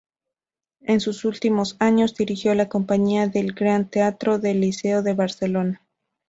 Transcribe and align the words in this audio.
En 0.81 0.99
sus 0.99 1.25
últimos 1.25 1.75
años 1.77 2.15
dirigió 2.15 2.55
la 2.55 2.69
compañía 2.69 3.27
del 3.27 3.53
Gran 3.53 3.87
Teatro 3.87 4.39
del 4.39 4.61
Liceo 4.61 5.03
de 5.03 5.13
Barcelona. 5.13 5.83